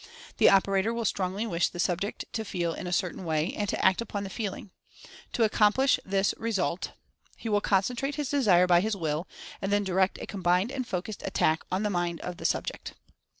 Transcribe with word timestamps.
The 0.37 0.49
operator 0.49 0.95
will 0.95 1.05
strongly 1.05 1.45
wish 1.45 1.69
the 1.69 1.79
subject 1.79 2.25
to 2.33 2.43
feel 2.43 2.73
in 2.73 2.87
a 2.87 2.91
certain 2.91 3.23
way, 3.23 3.53
and 3.53 3.69
to 3.69 3.85
act 3.85 4.01
upon 4.01 4.23
the 4.23 4.31
feeling. 4.31 4.71
To 5.33 5.47
accom 5.47 5.75
plish 5.75 5.99
this 6.03 6.33
result 6.39 6.93
he 7.37 7.49
will 7.49 7.61
concentrate 7.61 8.15
his 8.15 8.31
Desire 8.31 8.65
by 8.65 8.81
his 8.81 8.95
Rationale 8.95 9.19
of 9.19 9.27
Fascination 9.27 9.59
55 9.61 9.61
Will, 9.61 9.61
and 9.61 9.71
then 9.73 9.93
direct 9.93 10.17
a 10.19 10.25
combined 10.25 10.71
and 10.71 10.87
focussed 10.87 11.21
at 11.21 11.35
tack 11.35 11.61
on 11.71 11.83
the 11.83 11.91
mind 11.91 12.19
of 12.21 12.37
the 12.37 12.45
subject. 12.45 12.95